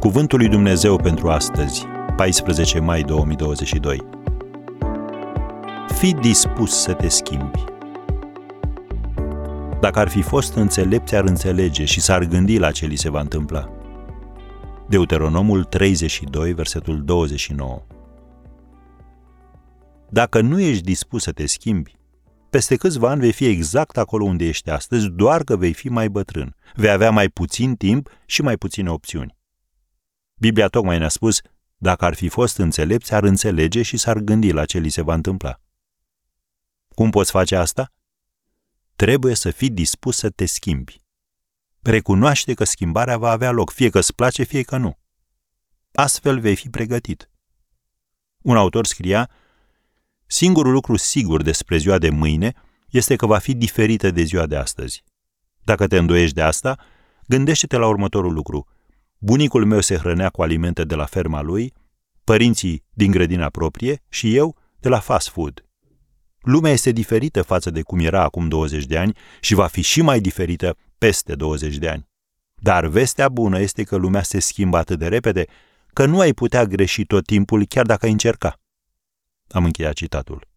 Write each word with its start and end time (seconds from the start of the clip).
Cuvântul 0.00 0.38
lui 0.38 0.48
Dumnezeu 0.48 0.96
pentru 0.96 1.28
astăzi, 1.28 1.84
14 2.16 2.78
mai 2.78 3.02
2022. 3.02 4.06
Fii 5.98 6.14
dispus 6.14 6.80
să 6.80 6.92
te 6.92 7.08
schimbi. 7.08 7.64
Dacă 9.80 9.98
ar 9.98 10.08
fi 10.08 10.22
fost 10.22 10.54
înțelepți, 10.54 11.14
ar 11.14 11.24
înțelege 11.24 11.84
și 11.84 12.00
s-ar 12.00 12.24
gândi 12.24 12.58
la 12.58 12.70
ce 12.70 12.86
li 12.86 12.96
se 12.96 13.10
va 13.10 13.20
întâmpla. 13.20 13.70
Deuteronomul 14.88 15.64
32, 15.64 16.52
versetul 16.52 17.04
29. 17.04 17.82
Dacă 20.08 20.40
nu 20.40 20.60
ești 20.60 20.82
dispus 20.82 21.22
să 21.22 21.32
te 21.32 21.46
schimbi, 21.46 21.96
peste 22.50 22.76
câțiva 22.76 23.10
ani 23.10 23.20
vei 23.20 23.32
fi 23.32 23.46
exact 23.46 23.96
acolo 23.96 24.24
unde 24.24 24.44
ești 24.44 24.70
astăzi, 24.70 25.08
doar 25.08 25.42
că 25.42 25.56
vei 25.56 25.72
fi 25.72 25.88
mai 25.88 26.08
bătrân. 26.08 26.56
Vei 26.74 26.90
avea 26.90 27.10
mai 27.10 27.28
puțin 27.28 27.74
timp 27.74 28.10
și 28.26 28.42
mai 28.42 28.56
puține 28.56 28.90
opțiuni. 28.90 29.37
Biblia 30.38 30.68
tocmai 30.68 30.98
ne-a 30.98 31.08
spus, 31.08 31.40
dacă 31.76 32.04
ar 32.04 32.14
fi 32.14 32.28
fost 32.28 32.56
înțelepți, 32.56 33.14
ar 33.14 33.22
înțelege 33.22 33.82
și 33.82 33.96
s-ar 33.96 34.18
gândi 34.18 34.52
la 34.52 34.64
ce 34.64 34.78
li 34.78 34.88
se 34.88 35.02
va 35.02 35.14
întâmpla. 35.14 35.60
Cum 36.88 37.10
poți 37.10 37.30
face 37.30 37.56
asta? 37.56 37.92
Trebuie 38.96 39.34
să 39.34 39.50
fii 39.50 39.70
dispus 39.70 40.16
să 40.16 40.30
te 40.30 40.44
schimbi. 40.44 41.02
Recunoaște 41.82 42.54
că 42.54 42.64
schimbarea 42.64 43.18
va 43.18 43.30
avea 43.30 43.50
loc, 43.50 43.70
fie 43.70 43.90
că 43.90 43.98
îți 43.98 44.14
place, 44.14 44.42
fie 44.42 44.62
că 44.62 44.76
nu. 44.76 44.98
Astfel 45.92 46.40
vei 46.40 46.56
fi 46.56 46.70
pregătit. 46.70 47.30
Un 48.42 48.56
autor 48.56 48.86
scria, 48.86 49.30
Singurul 50.30 50.72
lucru 50.72 50.96
sigur 50.96 51.42
despre 51.42 51.76
ziua 51.76 51.98
de 51.98 52.10
mâine 52.10 52.52
este 52.88 53.16
că 53.16 53.26
va 53.26 53.38
fi 53.38 53.54
diferită 53.54 54.10
de 54.10 54.22
ziua 54.22 54.46
de 54.46 54.56
astăzi. 54.56 55.04
Dacă 55.62 55.86
te 55.86 55.96
îndoiești 55.98 56.34
de 56.34 56.42
asta, 56.42 56.78
gândește-te 57.26 57.76
la 57.76 57.86
următorul 57.86 58.32
lucru. 58.32 58.66
Bunicul 59.18 59.64
meu 59.64 59.80
se 59.80 59.96
hrănea 59.96 60.28
cu 60.28 60.42
alimente 60.42 60.84
de 60.84 60.94
la 60.94 61.04
ferma 61.04 61.40
lui, 61.40 61.72
părinții 62.24 62.84
din 62.90 63.10
grădina 63.10 63.48
proprie 63.48 64.02
și 64.08 64.36
eu 64.36 64.56
de 64.80 64.88
la 64.88 64.98
fast 64.98 65.28
food. 65.28 65.64
Lumea 66.40 66.72
este 66.72 66.90
diferită 66.90 67.42
față 67.42 67.70
de 67.70 67.82
cum 67.82 67.98
era 67.98 68.22
acum 68.22 68.48
20 68.48 68.84
de 68.84 68.98
ani 68.98 69.16
și 69.40 69.54
va 69.54 69.66
fi 69.66 69.80
și 69.80 70.02
mai 70.02 70.20
diferită 70.20 70.76
peste 70.98 71.34
20 71.34 71.76
de 71.76 71.88
ani. 71.88 72.08
Dar 72.54 72.86
vestea 72.86 73.28
bună 73.28 73.60
este 73.60 73.82
că 73.82 73.96
lumea 73.96 74.22
se 74.22 74.38
schimbă 74.38 74.76
atât 74.76 74.98
de 74.98 75.08
repede 75.08 75.46
că 75.92 76.06
nu 76.06 76.20
ai 76.20 76.32
putea 76.32 76.64
greși 76.64 77.04
tot 77.04 77.26
timpul 77.26 77.64
chiar 77.66 77.86
dacă 77.86 78.04
ai 78.04 78.12
încerca. 78.12 78.60
Am 79.48 79.64
încheiat 79.64 79.92
citatul. 79.92 80.48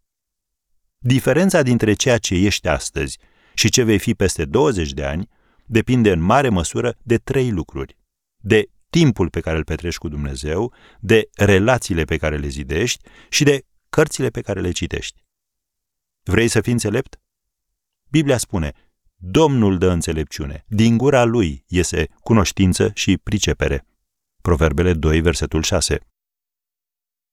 Diferența 0.98 1.62
dintre 1.62 1.94
ceea 1.94 2.18
ce 2.18 2.36
ești 2.36 2.68
astăzi 2.68 3.18
și 3.54 3.70
ce 3.70 3.84
vei 3.84 4.00
fi 4.00 4.14
peste 4.14 4.46
20 4.46 4.92
de 4.92 5.04
ani 5.06 5.30
depinde 5.66 6.12
în 6.12 6.20
mare 6.22 6.50
măsură 6.50 6.96
de 7.04 7.18
trei 7.18 7.52
lucruri. 7.52 8.00
De 8.42 8.70
timpul 8.90 9.30
pe 9.30 9.40
care 9.40 9.58
îl 9.58 9.64
petrești 9.64 10.00
cu 10.00 10.08
Dumnezeu, 10.08 10.74
de 11.00 11.30
relațiile 11.36 12.04
pe 12.04 12.18
care 12.18 12.38
le 12.38 12.48
zidești 12.48 13.04
și 13.30 13.44
de 13.44 13.66
cărțile 13.90 14.30
pe 14.30 14.42
care 14.42 14.62
le 14.62 14.72
citești. 14.72 15.24
Vrei 16.24 16.48
să 16.48 16.62
fii 16.62 16.72
înțelept? 16.72 17.22
Biblia 18.10 18.38
spune, 18.38 18.74
Domnul 19.16 19.78
dă 19.78 19.90
înțelepciune, 19.90 20.66
din 20.68 20.98
gura 20.98 21.24
lui 21.24 21.64
iese 21.68 22.08
cunoștință 22.20 22.92
și 22.94 23.18
pricepere. 23.18 23.86
Proverbele 24.42 24.94
2, 24.94 25.22
versetul 25.22 25.62
6. 25.62 26.00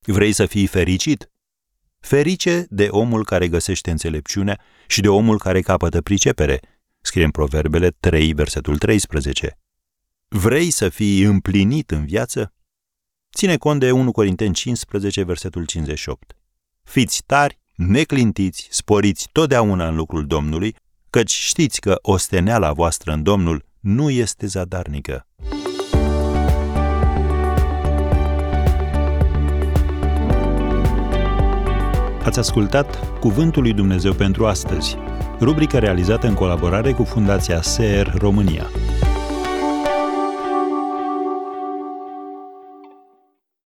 Vrei 0.01 0.33
să 0.33 0.47
fii 0.47 0.67
fericit? 0.67 1.31
Ferice 2.01 2.67
de 2.70 2.89
omul 2.91 3.25
care 3.25 3.48
găsește 3.48 3.91
înțelepciunea 3.91 4.61
și 4.86 5.01
de 5.01 5.09
omul 5.09 5.39
care 5.39 5.61
capătă 5.61 6.03
pricepere, 6.03 6.61
scrie 7.01 7.25
în 7.25 7.31
Proverbele 7.31 7.91
3, 7.91 8.33
versetul 8.33 8.79
13. 8.79 9.59
Vrei 10.30 10.70
să 10.70 10.88
fii 10.88 11.22
împlinit 11.22 11.90
în 11.90 12.05
viață? 12.05 12.52
Ține 13.34 13.56
cont 13.56 13.80
de 13.80 13.90
1 13.90 14.11
Corinteni 14.12 14.55
15, 14.55 15.22
versetul 15.22 15.64
58. 15.64 16.36
Fiți 16.83 17.22
tari, 17.27 17.58
neclintiți, 17.74 18.68
sporiți 18.70 19.28
totdeauna 19.33 19.88
în 19.88 19.96
lucrul 19.96 20.27
Domnului, 20.27 20.77
căci 21.11 21.30
știți 21.30 21.80
că 21.80 21.98
osteneala 22.02 22.72
voastră 22.72 23.12
în 23.12 23.22
Domnul 23.22 23.64
nu 23.80 24.11
este 24.11 24.46
zadarnică. 24.46 25.27
Ați 32.24 32.38
ascultat 32.38 33.18
Cuvântul 33.18 33.62
lui 33.62 33.72
Dumnezeu 33.72 34.14
pentru 34.14 34.46
astăzi, 34.46 34.96
rubrica 35.40 35.78
realizată 35.78 36.27
în 36.27 36.34
colaborare 36.34 36.92
cu 36.92 37.05
Fundația 37.05 37.62
SER 37.62 38.14
România. 38.18 38.67